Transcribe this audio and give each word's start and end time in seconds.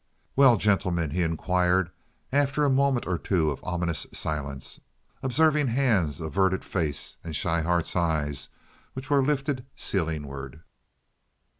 "Well, 0.35 0.57
gentlemen?" 0.57 1.11
he 1.11 1.21
inquired, 1.21 1.91
after 2.33 2.65
a 2.65 2.71
moment 2.71 3.05
or 3.05 3.19
two 3.19 3.51
of 3.51 3.63
ominous 3.63 4.07
silence, 4.11 4.81
observing 5.21 5.67
Hand's 5.67 6.19
averted 6.19 6.65
face 6.65 7.17
and 7.23 7.35
Schryhart's 7.35 7.95
eyes, 7.95 8.49
which 8.93 9.11
were 9.11 9.21
lifted 9.21 9.63
ceilingward. 9.77 10.61